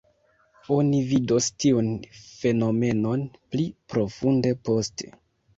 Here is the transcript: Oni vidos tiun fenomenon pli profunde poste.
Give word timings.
Oni 0.75 1.01
vidos 1.11 1.49
tiun 1.65 1.91
fenomenon 2.21 3.29
pli 3.53 3.67
profunde 3.95 4.57
poste. 4.71 5.13